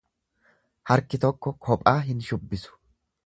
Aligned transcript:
Harki 0.91 1.19
tokko 1.27 1.53
qophaa 1.67 1.95
hin 2.09 2.25
shubbisu. 2.31 2.75